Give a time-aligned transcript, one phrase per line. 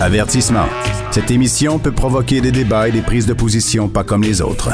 [0.00, 0.66] Avertissement.
[1.12, 4.70] Cette émission peut provoquer des débats et des prises de position pas comme les autres.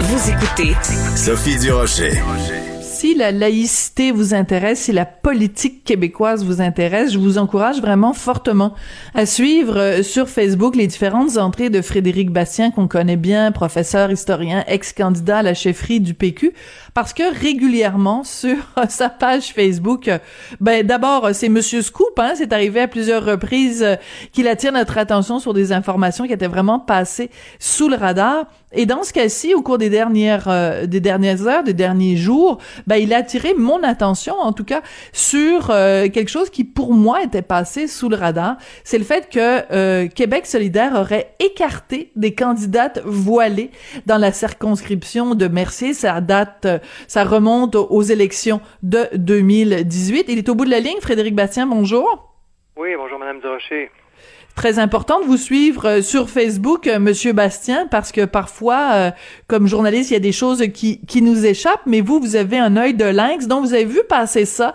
[0.00, 0.74] Vous écoutez
[1.16, 2.12] Sophie Durocher.
[2.82, 8.12] Si la laïcité vous intéresse, si la politique québécoise vous intéresse, je vous encourage vraiment
[8.12, 8.74] fortement
[9.14, 14.10] à suivre euh, sur Facebook les différentes entrées de Frédéric Bastien qu'on connaît bien, professeur,
[14.10, 16.54] historien, ex-candidat à la chefferie du PQ,
[16.94, 18.56] parce que régulièrement sur
[18.88, 20.18] sa page Facebook, euh,
[20.60, 23.96] ben d'abord c'est Monsieur Scoop, hein, c'est arrivé à plusieurs reprises euh,
[24.32, 28.46] qu'il attire notre attention sur des informations qui étaient vraiment passées sous le radar.
[28.76, 30.48] Et dans ce cas-ci, au cours des dernières
[30.88, 34.82] des dernières heures, des derniers jours, ben il a attiré mon attention, en tout cas,
[35.12, 38.56] sur euh, quelque chose qui pour moi était passé sous le radar.
[38.84, 43.70] C'est le fait que euh, Québec solidaire aurait écarté des candidates voilées
[44.06, 45.94] dans la circonscription de Mercier.
[45.94, 50.26] Ça date, euh, ça remonte aux élections de 2018.
[50.28, 51.00] Il est au bout de la ligne.
[51.00, 52.34] Frédéric Bastien, bonjour.
[52.76, 53.90] Oui, bonjour Madame Durocher
[54.54, 59.10] très important de vous suivre euh, sur Facebook, euh, Monsieur Bastien, parce que parfois, euh,
[59.46, 62.58] comme journaliste, il y a des choses qui, qui nous échappent, mais vous, vous avez
[62.58, 64.74] un œil de lynx, donc vous avez vu passer ça.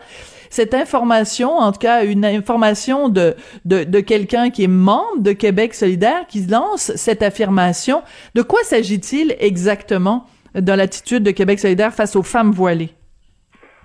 [0.50, 3.36] Cette information, en tout cas une information de,
[3.66, 8.02] de, de quelqu'un qui est membre de Québec solidaire, qui lance cette affirmation.
[8.34, 10.26] De quoi s'agit-il exactement?
[10.56, 12.90] Dans l'attitude de Québec solidaire face aux femmes voilées?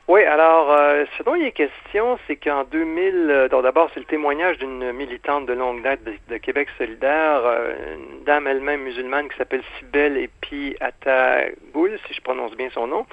[0.06, 4.06] Oui, alors, euh, ce dont il est question, c'est qu'en 2000, euh, d'abord, c'est le
[4.06, 9.38] témoignage d'une militante de longue date de, Québec solidaire, euh, une dame elle-même musulmane qui
[9.38, 13.06] s'appelle Sibel Epi Atagoul, si je prononce bien son nom.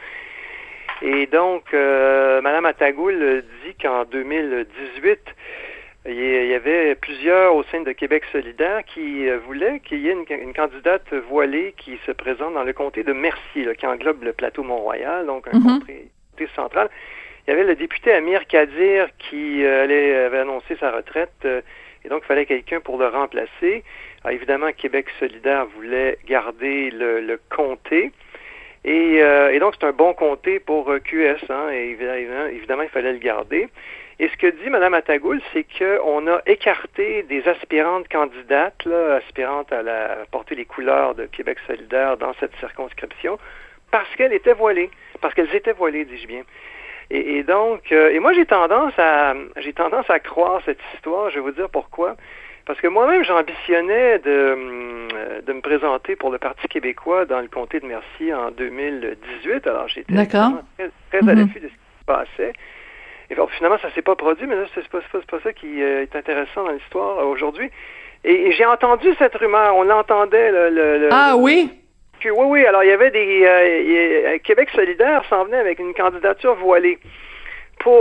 [1.02, 5.20] Et donc, euh, Madame Atagoul dit qu'en 2018,
[6.08, 10.54] il y avait plusieurs au sein de Québec solidaire qui voulaient qu'il y ait une,
[10.54, 15.26] candidate voilée qui se présente dans le comté de Mercier, qui englobe le plateau Mont-Royal,
[15.26, 15.80] donc un mm
[16.56, 16.90] centrale.
[17.48, 21.62] Il y avait le député Amir Kadir qui euh, allait, avait annoncé sa retraite euh,
[22.06, 23.84] et donc il fallait quelqu'un pour le remplacer.
[24.30, 28.12] évidemment, Québec solidaire voulait garder le, comté.
[28.84, 31.96] Et, euh, et, donc, c'est un bon comté pour QS, hein, et
[32.52, 33.70] évidemment, il fallait le garder.
[34.22, 39.74] Et ce que dit Mme Atagoul, c'est qu'on a écarté des aspirantes candidates, là, aspirantes
[39.74, 43.40] à, la, porter les couleurs de Québec solidaire dans cette circonscription,
[43.90, 46.44] parce qu'elles étaient voilées parce qu'elles étaient voilées, dis-je bien.
[47.10, 51.30] Et, donc, euh, et moi j'ai tendance à j'ai tendance à croire cette histoire.
[51.30, 52.16] Je vais vous dire pourquoi.
[52.66, 57.48] Parce que moi-même, j'ambitionnais de, euh, de me présenter pour le Parti québécois dans le
[57.48, 59.66] comté de Mercier en 2018.
[59.66, 61.40] Alors, j'étais très, très à mm-hmm.
[61.40, 62.54] l'affût de ce qui se passait.
[63.32, 66.02] Et finalement, ça s'est pas produit, mais là, c'est pas, pas, pas ça qui euh,
[66.02, 67.72] est intéressant dans l'histoire aujourd'hui.
[68.26, 69.74] Et, j'ai entendu cette rumeur.
[69.78, 70.52] On l'entendait.
[70.52, 71.72] Le, ah oui?
[72.26, 72.66] oui, oui.
[72.66, 73.44] Alors, il y avait des.
[73.46, 77.00] Euh, Québec solidaire s'en venait avec une candidature voilée.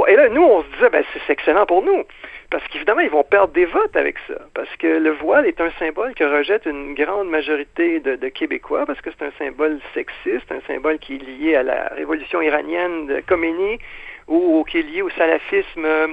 [0.09, 2.05] Et là, nous, on se disait, ben, c'est excellent pour nous.
[2.51, 4.35] Parce qu'évidemment, ils vont perdre des votes avec ça.
[4.55, 9.01] Parce que le voile est un symbole que rejette une grande majorité de, Québécois, parce
[9.01, 13.21] que c'est un symbole sexiste, un symbole qui est lié à la révolution iranienne de
[13.21, 13.79] Khomeini,
[14.27, 16.09] ou, qui est lié au salafisme euh,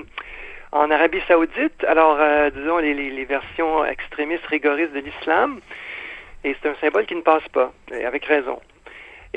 [0.71, 1.83] en Arabie saoudite.
[1.87, 5.59] Alors, euh, disons, les, les, versions extrémistes rigoristes de l'islam.
[6.43, 7.71] Et c'est un symbole qui ne passe pas,
[8.05, 8.59] avec raison.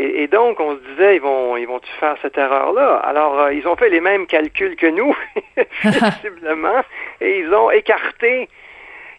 [0.02, 2.96] Et, donc, on se disait, ils vont, ils vont faire cette erreur-là?
[3.04, 5.14] Alors, euh, ils ont fait les mêmes calculs que nous,
[5.84, 6.80] visiblement,
[7.20, 8.48] et ils ont écarté,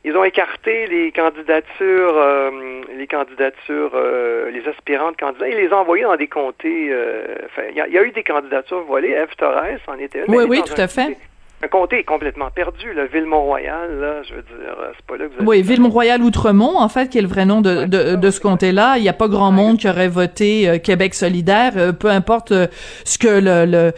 [0.04, 5.78] ils ont écarté les candidatures, euh, les candidatures, euh, les aspirantes candidats, ils les ont
[5.78, 6.92] envoyés dans des comtés.
[7.70, 9.12] il y, a eu des candidatures voilées.
[9.12, 10.36] Eve Torres en était une.
[10.36, 11.16] Oui, oui, tout à fait
[11.64, 15.26] un comté est complètement perdu, la Ville-Mont-Royal, là, je veux dire, euh, c'est pas là
[15.26, 15.48] que vous avez...
[15.48, 18.96] Oui, Ville-Mont-Royal-Outremont, en fait, qui est le vrai nom de, de, de ce comté-là.
[18.98, 22.52] Il n'y a pas grand monde qui aurait voté euh, Québec solidaire, euh, peu importe
[23.06, 23.94] ce que le,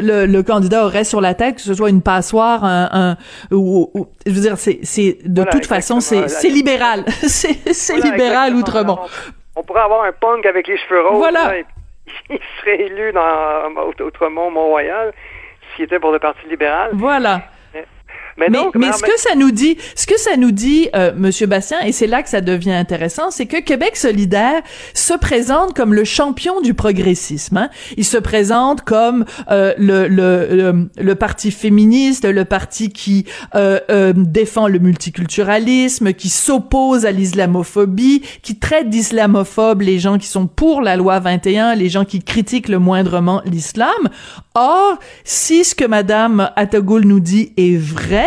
[0.00, 2.88] le, le, candidat aurait sur la tête, que ce soit une passoire, un...
[2.92, 3.16] un
[3.50, 3.90] ou,
[4.26, 7.04] je veux dire, c'est, c'est de toute façon, c'est, c'est libéral.
[7.08, 8.98] c'est, c'est libéral Outremont.
[9.56, 11.52] On, pourrait avoir un punk avec les cheveux roses, voilà.
[12.30, 13.68] il serait élu dans
[14.00, 15.12] Outremont, Mont-Royal
[15.74, 16.90] qui était pour le Parti libéral.
[16.92, 17.42] Voilà.
[18.36, 21.80] Mais, mais, ce que ça nous dit, ce que ça nous dit, euh, Monsieur Bastien,
[21.80, 26.04] et c'est là que ça devient intéressant, c'est que Québec solidaire se présente comme le
[26.04, 27.56] champion du progressisme.
[27.56, 27.70] Hein.
[27.96, 34.12] Il se présente comme euh, le, le, le, parti féministe, le parti qui euh, euh,
[34.16, 40.82] défend le multiculturalisme, qui s'oppose à l'islamophobie, qui traite d'islamophobes les gens qui sont pour
[40.82, 44.08] la loi 21, les gens qui critiquent le moindrement l'islam.
[44.54, 48.23] Or, si ce que Madame Atagoul nous dit est vrai,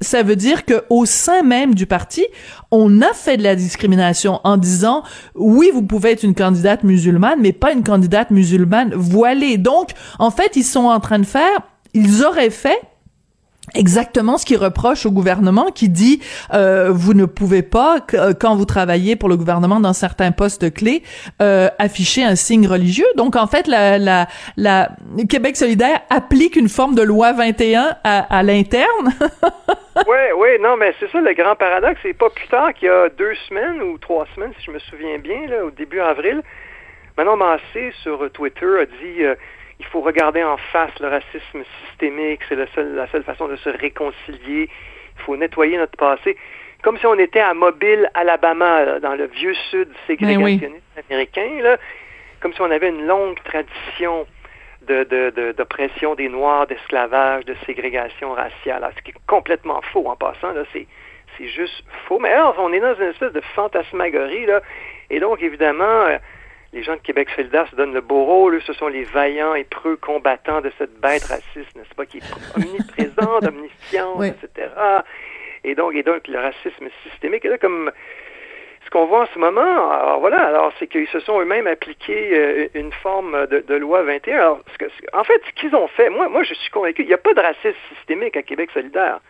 [0.00, 2.26] ça veut dire que au sein même du parti,
[2.70, 5.02] on a fait de la discrimination en disant
[5.34, 9.58] oui, vous pouvez être une candidate musulmane, mais pas une candidate musulmane voilée.
[9.58, 11.60] Donc, en fait, ils sont en train de faire,
[11.94, 12.80] ils auraient fait
[13.74, 16.20] exactement ce qu'il reproche au gouvernement qui dit
[16.52, 20.72] euh, vous ne pouvez pas euh, quand vous travaillez pour le gouvernement dans certains postes
[20.72, 21.02] clés
[21.40, 23.06] euh, afficher un signe religieux.
[23.16, 24.26] Donc en fait la, la,
[24.56, 24.90] la
[25.28, 29.10] Québec solidaire applique une forme de loi 21 à, à l'interne.
[30.06, 31.98] Oui oui non mais c'est ça le grand paradoxe.
[32.02, 34.78] C'est pas plus tard qu'il y a deux semaines ou trois semaines si je me
[34.78, 36.42] souviens bien là au début avril
[37.18, 39.34] Manon Massé sur Twitter a dit euh,
[39.80, 43.56] il faut regarder en face le racisme systémique, c'est la seule, la seule façon de
[43.56, 44.68] se réconcilier.
[45.16, 46.36] Il faut nettoyer notre passé.
[46.82, 51.78] Comme si on était à Mobile, Alabama, dans le vieux sud ségrégationniste américain, là,
[52.40, 54.26] comme si on avait une longue tradition
[54.82, 58.86] d'oppression de, de, des Noirs, d'esclavage, de ségrégation raciale.
[58.96, 60.86] ce qui est complètement faux en passant, là, c'est,
[61.38, 62.18] c'est juste faux.
[62.18, 64.60] Mais alors, on est dans une espèce de fantasmagorie, là.
[65.08, 66.18] Et donc, évidemment, euh,
[66.72, 68.60] les gens de Québec solidaire se donnent le beau rôle.
[68.62, 72.56] Ce sont les vaillants et preux combattants de cette bête raciste, n'est-ce pas, qui est
[72.56, 74.68] omniprésente, omnisciente, etc.
[75.64, 77.44] Et donc, et donc, le racisme systémique.
[77.44, 77.90] Et là, comme
[78.84, 82.30] ce qu'on voit en ce moment, alors voilà, alors c'est qu'ils se sont eux-mêmes appliqués
[82.32, 84.36] euh, une forme de, loi 21.
[84.36, 87.08] Alors, ce que, en fait, ce qu'ils ont fait, moi, moi, je suis convaincu, il
[87.08, 89.20] n'y a pas de racisme systémique à Québec solidaire.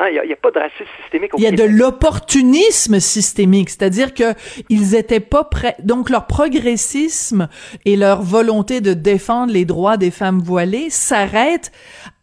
[0.00, 1.32] Hein, il n'y a, pas de racisme systémique.
[1.38, 4.34] il y a de l'opportunisme systémique, c'est-à-dire que
[4.68, 5.74] ils étaient pas prêts.
[5.82, 7.48] Donc leur progressisme
[7.84, 11.72] et leur volonté de défendre les droits des femmes voilées s'arrêtent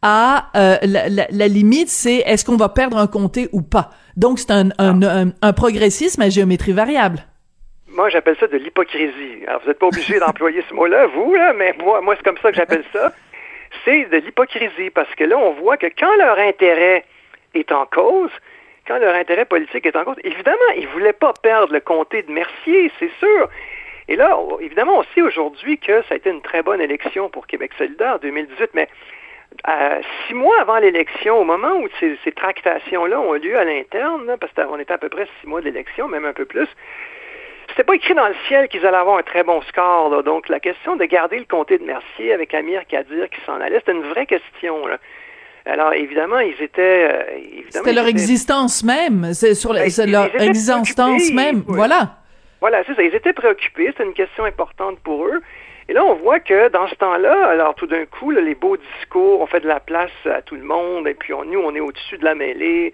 [0.01, 3.89] à euh, la, limite, c'est est-ce qu'on va perdre un comté ou pas?
[4.15, 5.19] Donc c'est un, un, ah.
[5.19, 7.25] un, un progressisme à géométrie variable
[7.95, 9.45] moi, j'appelle ça de l'hypocrisie.
[9.47, 12.37] Alors, vous n'êtes pas obligé d'employer ce mot-là, vous, là, mais moi, moi c'est comme
[12.41, 13.13] ça que j'appelle ça.
[13.85, 17.05] C'est de l'hypocrisie, parce que là, on voit que quand leur intérêt
[17.55, 18.31] est en cause,
[18.87, 22.21] quand leur intérêt politique est en cause, évidemment, ils ne voulaient pas perdre le comté
[22.21, 23.49] de Mercier, c'est sûr.
[24.07, 27.47] Et là, évidemment, on sait aujourd'hui que ça a été une très bonne élection pour
[27.47, 28.87] Québec solidaire 2018, mais
[29.67, 34.53] euh, six mois avant l'élection, au moment où ces, tractations-là ont lieu à l'interne, parce
[34.53, 36.67] qu'on était à peu près six mois d'élection, même un peu plus,
[37.69, 40.23] c'était pas écrit dans le ciel qu'ils allaient avoir un très bon score.
[40.23, 43.79] Donc, la question de garder le comté de Mercier avec Amir Kadir qui s'en allait,
[43.79, 44.85] c'était une vraie question.
[45.65, 47.09] Alors, évidemment, ils étaient...
[47.11, 47.23] Euh,
[47.69, 49.33] C'était leur existence même.
[49.33, 51.63] C'est sur ben, leur existence même.
[51.67, 52.17] Voilà.
[52.61, 53.03] Voilà, c'est ça.
[53.03, 53.87] Ils étaient préoccupés.
[53.87, 55.41] C'était une question importante pour eux.
[55.87, 59.41] Et là, on voit que dans ce temps-là, alors tout d'un coup, les beaux discours,
[59.41, 61.79] on fait de la place à tout le monde, et puis on, nous, on est
[61.79, 62.93] au-dessus de la mêlée.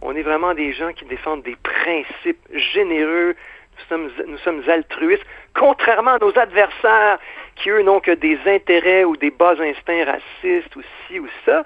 [0.00, 3.36] On est vraiment des gens qui défendent des principes généreux.
[3.76, 5.24] Nous sommes, nous sommes altruistes,
[5.54, 7.18] contrairement à nos adversaires
[7.56, 11.62] qui, eux, n'ont que des intérêts ou des bas instincts racistes ou ci ou ça.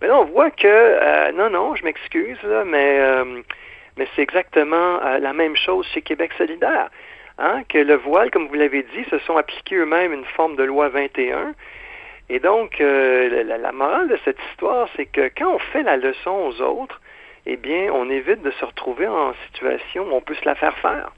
[0.00, 3.42] Mais là, on voit que, euh, non, non, je m'excuse, mais, euh,
[3.96, 6.90] mais c'est exactement euh, la même chose chez Québec solidaire.
[7.38, 10.62] Hein, que le voile, comme vous l'avez dit, se sont appliqués eux-mêmes une forme de
[10.62, 11.54] loi 21.
[12.28, 16.62] Et donc, la, morale de cette histoire, c'est que quand on fait la leçon aux
[16.62, 17.00] autres,
[17.44, 20.78] eh bien, on évite de se retrouver en situation où on peut se la faire
[20.78, 21.10] faire.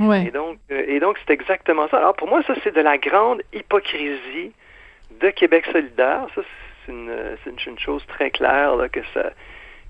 [0.00, 0.24] Ouais.
[0.24, 1.98] Et donc, et donc, c'est exactement ça.
[1.98, 4.52] Alors, pour moi, ça, c'est de la grande hypocrisie
[5.20, 6.26] de Québec solidaire.
[6.34, 6.40] Ça,
[7.44, 9.30] c'est une, chose très claire que, ça,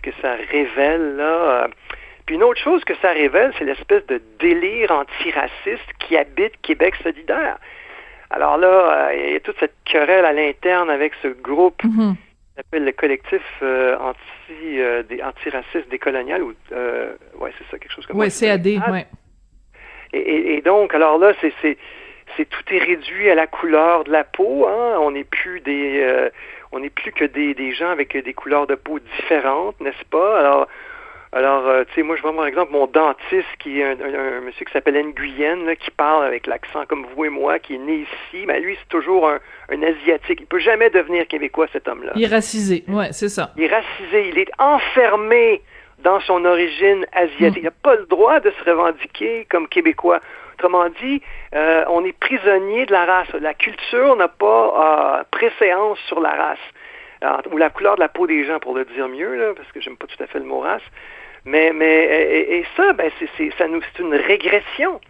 [0.02, 1.16] que ça révèle.
[1.16, 1.68] Là.
[2.26, 6.94] Puis une autre chose que ça révèle, c'est l'espèce de délire antiraciste qui habite Québec
[7.02, 7.58] solidaire.
[8.30, 12.16] Alors là, euh, il y a toute cette querelle à l'interne avec ce groupe qui
[12.56, 18.06] s'appelle le collectif euh, anti, euh, des antiracistes décolonial ou ouais, c'est ça, quelque chose
[18.06, 18.46] comme ça.
[18.46, 19.06] Oui, CAD, ouais.
[20.12, 21.52] Et, et, donc, alors là, c'est
[22.36, 24.68] c'est tout est réduit à la couleur de la peau.
[24.68, 24.98] Hein?
[25.00, 26.30] On n'est plus des
[26.72, 30.38] on n'est plus que des, des, gens avec des couleurs de peau différentes, n'est-ce pas?
[30.38, 30.68] Alors,
[31.32, 34.64] alors, euh, tu sais, moi, je vois par exemple mon dentiste qui est un, monsieur
[34.64, 37.98] qui s'appelle Nguyen, là, qui parle avec l'accent comme vous et moi, qui est né
[37.98, 38.44] ici.
[38.46, 39.38] Mais lui, c'est toujours un,
[39.70, 40.40] un, Asiatique.
[40.40, 42.12] Il peut jamais devenir québécois, cet homme-là.
[42.16, 43.52] Il est racisé, ouais, c'est ça.
[43.56, 44.28] Il est racisé.
[44.28, 45.62] Il est enfermé
[46.02, 47.56] dans son origine asiatique.
[47.56, 47.58] Mm.
[47.58, 50.20] Il n'a pas le droit de se revendiquer comme québécois.
[50.54, 51.22] Autrement dit,
[51.54, 53.32] euh, on est prisonnier de la race.
[53.40, 57.44] La culture n'a pas euh, préséance sur la race.
[57.50, 59.80] ou la couleur de la peau des gens, pour le dire mieux, là, parce que
[59.80, 60.82] j'aime pas tout à fait le mot race.
[61.44, 62.04] Mais, mais
[62.50, 65.00] et, ça, ben, c'est, ça nous, c'est une régression.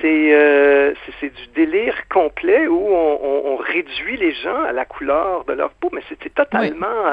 [0.00, 5.52] C'est, euh, c'est, du délire complet où on, réduit les gens à la couleur de
[5.52, 7.12] leur peau, mais c'était totalement...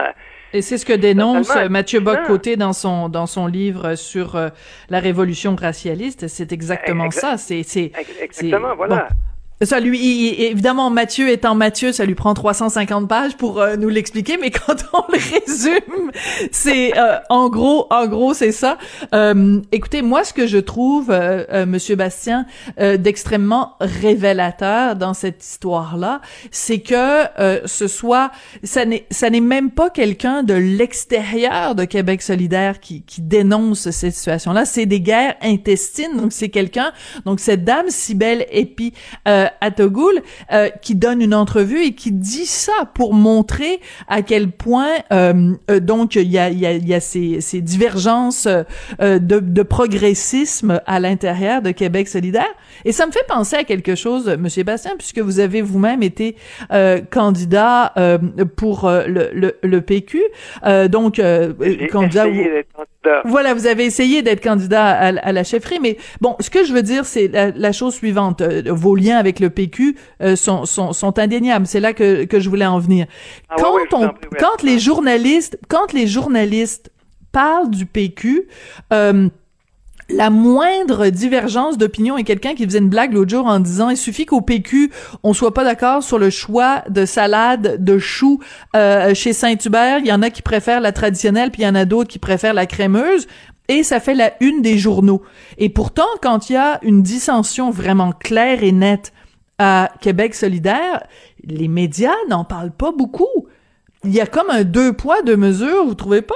[0.56, 4.48] Et c'est ce que dénonce Mathieu Bock-Côté dans son dans son livre sur euh,
[4.90, 6.30] la révolution racialiste.
[6.30, 7.36] C'est exactement ça.
[7.38, 9.10] C'est c'est exactement voilà.
[9.62, 14.38] Ça lui, évidemment, Mathieu étant Mathieu, ça lui prend 350 pages pour euh, nous l'expliquer,
[14.38, 16.12] mais quand on le résume,
[16.52, 18.78] c'est euh, en gros, en gros, c'est ça.
[19.14, 21.14] Euh, écoutez, moi, ce que je trouve,
[21.68, 22.46] Monsieur Bastien,
[22.78, 26.22] d'extrêmement révélateur dans cette histoire-là,
[26.52, 27.24] c'est que
[27.66, 28.32] ce soit,
[28.64, 33.90] ça n'est, ça n'est même pas quelqu'un de l'extérieur de Québec solidaire qui, qui dénonce
[33.90, 34.66] cette situation-là.
[34.66, 36.18] C'est des guerres intestines.
[36.18, 36.92] Donc c'est quelqu'un,
[37.26, 38.94] donc cette dame Cybelle Epi.
[39.28, 40.22] Euh, à Togoul,
[40.52, 45.56] euh, qui donne une entrevue et qui dit ça pour montrer à quel point euh,
[45.82, 48.48] donc il y a, y a, y a ces, ces divergences
[49.00, 52.54] de, de progressisme à l'intérieur de Québec solidaire.
[52.86, 56.36] Et ça me fait penser à quelque chose, Monsieur Bastien, puisque vous avez vous-même été
[57.12, 57.94] candidat
[58.56, 60.24] pour le, le, le PQ,
[60.90, 61.22] donc
[61.92, 62.26] candidat.
[63.26, 66.82] Voilà, vous avez essayé d'être candidat à, la chefferie, mais bon, ce que je veux
[66.82, 68.42] dire, c'est la, chose suivante.
[68.42, 71.66] Euh, vos liens avec le PQ euh, sont, sont, sont, indéniables.
[71.66, 73.08] C'est là que, que je voulais en venir.
[73.50, 76.92] Ah quand, on, quand les journalistes, quand les journalistes
[77.32, 78.48] parlent du PQ,
[78.94, 79.30] euh,
[80.10, 83.98] la moindre divergence d'opinion et quelqu'un qui faisait une blague l'autre jour en disant il
[83.98, 84.92] suffit qu'au PQ
[85.24, 88.40] on soit pas d'accord sur le choix de salade de choux
[88.76, 91.76] euh, chez Saint-Hubert, il y en a qui préfèrent la traditionnelle puis il y en
[91.76, 93.28] a d'autres qui préfèrent la crémeuse
[93.68, 95.24] et ça fait la une des journaux.
[95.58, 99.12] Et pourtant quand il y a une dissension vraiment claire et nette
[99.58, 101.04] à Québec solidaire,
[101.44, 103.48] les médias n'en parlent pas beaucoup.
[104.04, 106.36] Il y a comme un deux poids deux mesures, vous trouvez pas?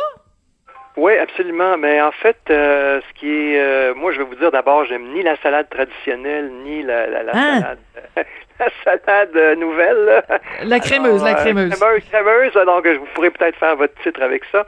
[0.99, 1.77] Oui, absolument.
[1.77, 5.13] Mais en fait, euh, ce qui est, euh, moi, je vais vous dire d'abord, j'aime
[5.13, 7.59] ni la salade traditionnelle ni la, la, la hein?
[7.61, 7.79] salade,
[8.59, 10.23] la salade euh, nouvelle.
[10.63, 11.73] La crémeuse, la crémeuse.
[11.73, 12.53] crémeuse, crémeuse.
[12.65, 14.65] Donc, vous pourrez peut-être faire votre titre avec ça.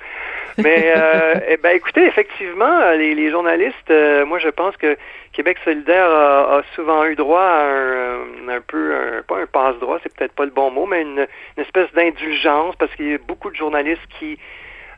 [0.58, 0.94] Mais,
[1.48, 3.94] eh ben, écoutez, effectivement, les, les journalistes,
[4.26, 4.98] moi, je pense que
[5.34, 10.14] Québec solidaire a, souvent eu droit à un, un peu, un, pas un passe-droit, c'est
[10.14, 13.50] peut-être pas le bon mot, mais une, une espèce d'indulgence parce qu'il y a beaucoup
[13.50, 14.38] de journalistes qui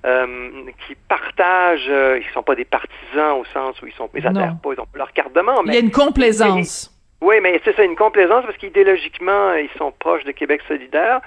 [0.06, 4.28] euh, qui partagent, euh, ils sont pas des partisans au sens où ils sont, ils
[4.28, 5.64] adhèrent pas, ils ont leur carte de membre.
[5.68, 6.92] Il y a une complaisance.
[7.22, 11.22] oui, mais c'est ça, une complaisance parce qu'idéologiquement, ils sont proches de Québec solidaire.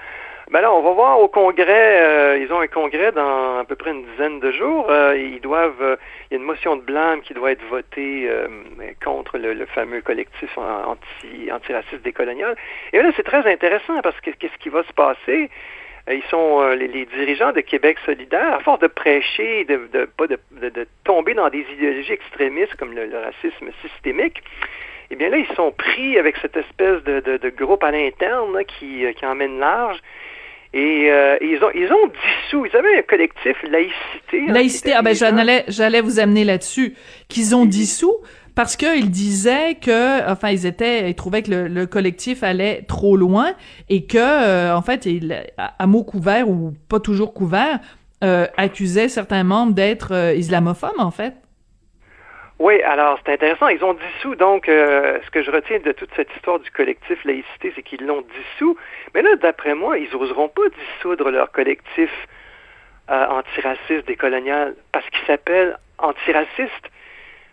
[0.51, 3.75] Ben là, on va voir au Congrès, euh, ils ont un Congrès dans à peu
[3.75, 4.85] près une dizaine de jours.
[5.15, 5.97] ils doivent,
[6.29, 8.29] il y a une motion de blâme qui doit être votée
[9.03, 12.55] contre le, fameux collectif anti, antiraciste décolonial.
[12.93, 15.49] Et là, c'est très intéressant parce que qu'est-ce qui va se passer?
[16.07, 20.09] Euh, ils sont euh, les, dirigeants de Québec solidaire, à force de prêcher, de, de,
[20.27, 24.41] de, de tomber dans des idéologies extrémistes comme le, racisme systémique,
[25.09, 29.05] eh bien là, ils sont pris avec cette espèce de, de, groupe à l'interne qui,
[29.05, 29.99] euh, qui emmène large.
[30.73, 31.09] Et
[31.41, 34.43] ils ont ils ont dissous, ils avaient un collectif laïcité.
[34.47, 36.93] Hein, laïcité, ah ben j'allais j'allais vous amener là-dessus
[37.29, 38.17] qu'ils ont dissous
[38.57, 43.53] parce qu'ils disaient que, enfin, ils étaient, ils trouvaient que le, collectif allait trop loin
[43.87, 47.77] et que, euh, en fait, il, à, mots couverts ou pas toujours couverts,
[48.23, 51.35] euh, accusaient certains membres d'être euh, islamophobes, en fait.
[52.57, 53.67] Oui, alors c'est intéressant.
[53.67, 57.71] Ils ont dissous, donc, ce que je retiens de toute cette histoire du collectif laïcité,
[57.75, 58.75] c'est qu'ils l'ont dissous.
[59.13, 62.09] Mais là, d'après moi, ils n'oseront pas dissoudre leur collectif
[63.07, 66.89] antiraciste décolonial parce qu'il s'appelle antiraciste.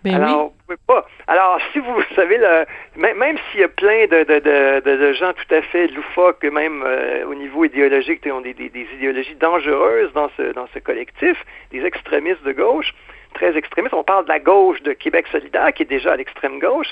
[0.05, 0.53] Ben Alors,
[0.87, 1.07] pas.
[1.27, 2.67] Alors, si vous savez, le,
[3.15, 6.83] même, s'il y a plein de, de, de, de, gens tout à fait loufoques, même
[6.85, 10.79] euh, au niveau idéologique, qui ont des, des, des, idéologies dangereuses dans ce, dans ce
[10.79, 12.95] collectif, des extrémistes de gauche,
[13.33, 13.95] très extrémistes.
[13.95, 16.91] On parle de la gauche de Québec solidaire, qui est déjà à l'extrême gauche.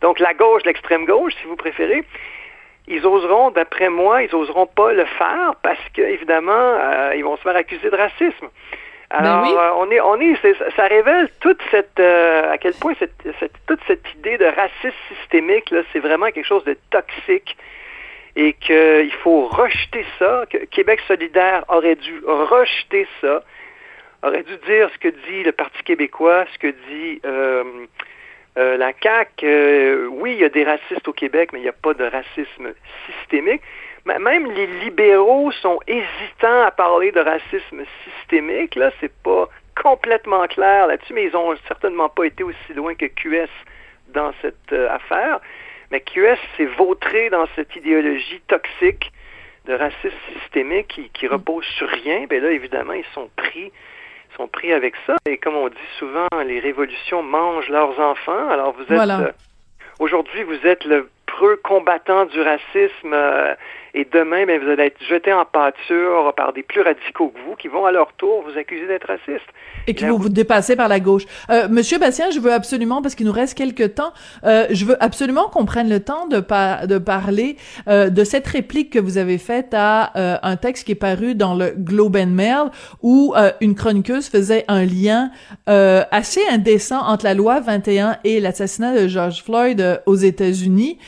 [0.00, 2.04] Donc, la gauche, l'extrême gauche, si vous préférez.
[2.86, 7.36] Ils oseront, d'après moi, ils oseront pas le faire parce que, évidemment, euh, ils vont
[7.36, 8.48] se faire accuser de racisme.
[9.12, 10.36] Ben Alors, euh, on est, on est,
[10.74, 14.96] ça révèle toute cette, euh, à quel point cette, cette, toute cette idée de racisme
[15.08, 17.56] systémique là, c'est vraiment quelque chose de toxique
[18.36, 20.44] et qu'il faut rejeter ça.
[20.48, 23.42] Que Québec solidaire aurait dû rejeter ça,
[24.22, 27.64] aurait dû dire ce que dit le Parti québécois, ce que dit euh,
[28.56, 30.06] la CAQ.
[30.08, 32.72] oui, il y a des racistes au Québec, mais il n'y a pas de racisme
[33.06, 33.62] systémique
[34.06, 38.74] même les libéraux sont hésitants à parler de racisme systémique.
[38.74, 39.48] Là, c'est pas
[39.80, 43.50] complètement clair là-dessus, mais ils ont certainement pas été aussi loin que QS
[44.08, 45.40] dans cette euh, affaire.
[45.90, 49.12] Mais QS s'est vautré dans cette idéologie toxique
[49.66, 52.26] de racisme systémique qui, qui repose sur rien.
[52.28, 53.72] Ben là, évidemment, ils sont pris
[54.36, 55.16] sont pris avec ça.
[55.26, 58.48] Et comme on dit souvent, les révolutions mangent leurs enfants.
[58.48, 59.30] Alors vous êtes euh,
[59.98, 63.12] aujourd'hui, vous êtes le preux combattant du racisme.
[63.12, 63.54] Euh,
[63.94, 67.56] Et demain, ben, vous allez être jeté en pâture par des plus radicaux que vous
[67.56, 69.46] qui vont à leur tour vous accuser d'être raciste.
[69.86, 71.24] Et qui vont vous dépasser par la gauche.
[71.50, 74.12] Euh, Monsieur Bastien, je veux absolument, parce qu'il nous reste quelques temps,
[74.44, 76.38] euh, je veux absolument qu'on prenne le temps de,
[76.86, 77.56] de parler
[77.88, 81.34] euh, de cette réplique que vous avez faite à euh, un texte qui est paru
[81.34, 82.70] dans le Globe and Mail
[83.02, 85.30] où euh, une chroniqueuse faisait un lien
[85.66, 90.98] assez indécent entre la loi 21 et l'assassinat de George Floyd aux États-Unis.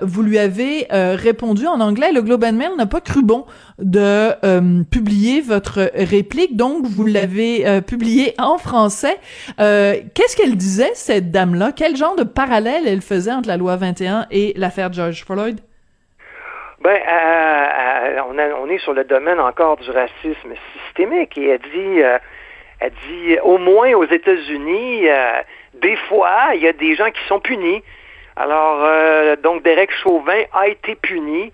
[0.00, 2.12] vous lui avez répondu en anglais.
[2.18, 3.46] Le Globe and Mail n'a pas cru bon
[3.78, 6.56] de euh, publier votre réplique.
[6.56, 9.16] Donc, vous l'avez euh, publié en français.
[9.60, 11.70] Euh, Qu'est-ce qu'elle disait, cette dame-là?
[11.70, 15.60] Quel genre de parallèle elle faisait entre la loi 21 et l'affaire George Floyd?
[16.82, 16.98] Ben,
[18.28, 22.00] on, a, on, est sur le domaine encore du racisme systémique et elle dit,
[22.80, 25.04] elle dit, au moins aux États-Unis,
[25.74, 27.80] des fois, il y a des gens qui sont punis.
[28.34, 31.52] Alors, donc, Derek Chauvin a été puni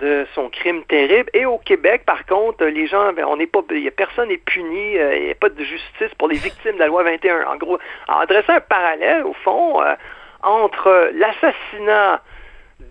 [0.00, 1.30] de son crime terrible.
[1.34, 3.60] Et au Québec, par contre, les gens, ben, on n'est pas,
[3.96, 6.86] personne n'est puni, euh, il n'y a pas de justice pour les victimes de la
[6.86, 7.46] loi 21.
[7.46, 7.78] En gros,
[8.08, 9.94] en dressant un parallèle, au fond, euh,
[10.42, 12.22] entre l'assassinat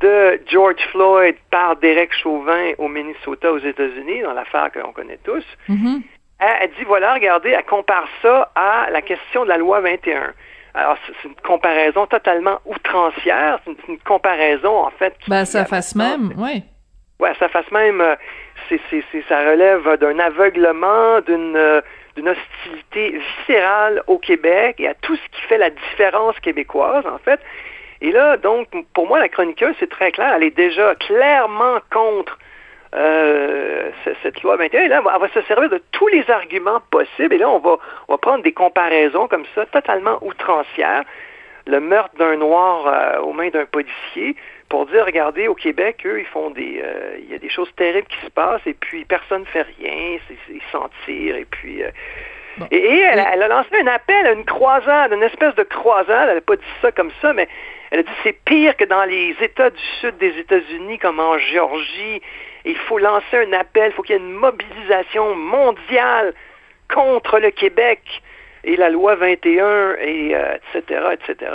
[0.02, 5.20] de George Floyd par Derek Chauvin au Minnesota, aux États-Unis, dans l'affaire que l'on connaît
[5.24, 6.02] tous, mm-hmm.
[6.40, 10.34] elle, dit, voilà, regardez, elle compare ça à la question de la loi 21.
[10.76, 15.18] Alors, c'est une comparaison totalement outrancière, c'est une, comparaison, en fait.
[15.20, 16.64] Qui, ben, ça fasse même, oui.
[17.20, 18.16] Ouais, ça fasse même, euh,
[18.70, 21.82] c'est, c'est, ça relève d'un aveuglement, d'une, euh,
[22.16, 27.18] d'une hostilité viscérale au Québec et à tout ce qui fait la différence québécoise, en
[27.18, 27.40] fait.
[28.02, 32.38] Et là, donc, pour moi, la chroniqueuse, c'est très clair, elle est déjà clairement contre
[32.96, 33.92] euh,
[34.24, 34.82] cette loi 21.
[34.84, 37.36] Et là, elle va se servir de tous les arguments possibles.
[37.36, 41.04] Et là, on va, on va prendre des comparaisons comme ça, totalement outrancières.
[41.68, 44.36] Le meurtre d'un noir aux mains d'un policier,
[44.70, 47.72] pour dire, regardez, au Québec, eux, ils font des, euh, il y a des choses
[47.76, 51.84] terribles qui se passent et puis personne ne fait rien, ils s'en tirent et puis.
[51.84, 51.90] Euh,
[52.72, 56.30] et, elle, a lancé un appel à une croisade, une espèce de croisade.
[56.30, 57.48] Elle n'a pas dit ça comme ça, mais
[57.90, 61.38] elle a dit c'est pire que dans les États du sud des États-Unis, comme en
[61.38, 62.22] Géorgie.
[62.66, 66.34] Il faut lancer un appel, il faut qu'il y ait une mobilisation mondiale
[66.94, 68.02] contre le Québec
[68.64, 70.36] et la loi 21 et
[70.74, 71.02] etc.
[71.14, 71.52] etc.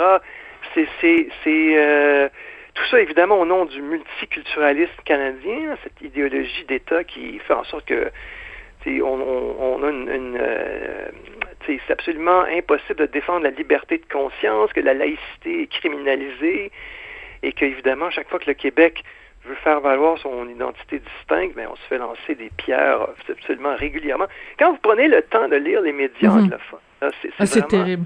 [0.73, 0.87] C'est
[1.43, 2.31] c'est
[2.75, 7.85] tout ça, évidemment, au nom du multiculturalisme canadien, cette idéologie d'État qui fait en sorte
[7.85, 8.11] que
[9.01, 11.07] on, a une, euh,
[11.65, 16.71] c'est absolument impossible de défendre la liberté de conscience, que la laïcité est criminalisée
[17.41, 19.03] et qu'évidemment, chaque fois que le Québec
[19.45, 24.27] veut faire valoir son identité distincte, ben, on se fait lancer des pierres absolument régulièrement.
[24.59, 26.43] Quand vous prenez le temps de lire les médias mm-hmm.
[26.43, 26.79] anglophones,
[27.45, 28.05] c'est ah, terrible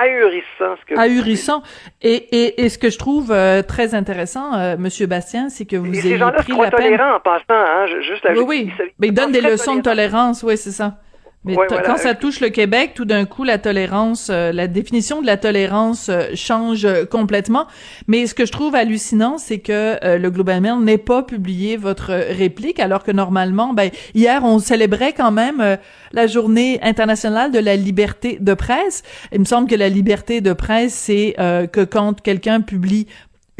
[0.00, 0.76] ahurissant.
[0.80, 1.62] Ce que ahurissant.
[2.02, 5.76] Et, et, et, ce que je trouve euh, très intéressant, euh, Monsieur Bastien, c'est que
[5.76, 6.70] vous ayez pris la peine.
[6.70, 8.72] tolérants en passant, hein, juste la Oui, oui.
[8.98, 10.98] Mais ils donnent des leçons de tolérance, oui, c'est ça.
[11.44, 15.26] Mais quand ça touche le Québec, tout d'un coup, la tolérance, euh, la définition de
[15.26, 17.66] la tolérance euh, change euh, complètement.
[18.08, 22.12] Mais ce que je trouve hallucinant, c'est que le Global Mail n'ait pas publié votre
[22.12, 25.78] réplique, alors que normalement, ben hier, on célébrait quand même
[26.12, 29.02] la journée internationale de la liberté de presse.
[29.32, 33.06] Il me semble que la liberté de presse, c'est que quand quelqu'un publie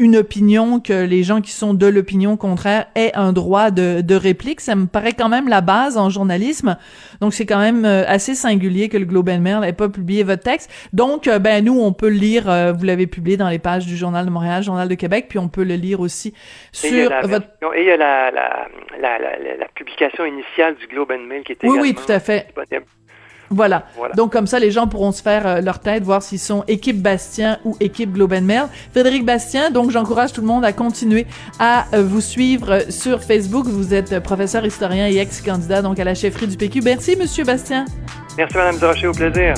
[0.01, 4.15] une opinion, que les gens qui sont de l'opinion contraire aient un droit de, de,
[4.15, 4.59] réplique.
[4.59, 6.75] Ça me paraît quand même la base en journalisme.
[7.21, 10.23] Donc, c'est quand même euh, assez singulier que le Globe and Mail n'ait pas publié
[10.23, 10.71] votre texte.
[10.91, 12.49] Donc, euh, ben nous, on peut le lire.
[12.49, 15.37] Euh, vous l'avez publié dans les pages du Journal de Montréal, Journal de Québec, puis
[15.37, 16.33] on peut le lire aussi
[16.71, 17.45] sur votre...
[17.75, 18.67] et il y a la, la,
[18.99, 22.47] la, la, publication initiale du Globe and Mail qui était oui, oui, tout à fait.
[23.51, 23.85] Voilà.
[24.15, 27.01] Donc comme ça, les gens pourront se faire euh, leur tête, voir s'ils sont équipe
[27.01, 28.63] Bastien ou équipe Globe Mail.
[28.91, 31.27] Frédéric Bastien, donc j'encourage tout le monde à continuer
[31.59, 33.67] à euh, vous suivre sur Facebook.
[33.67, 36.81] Vous êtes professeur historien et ex-candidat donc à la chefferie du PQ.
[36.81, 37.85] Merci, Monsieur Bastien.
[38.37, 39.53] Merci, Madame Drochet, au plaisir.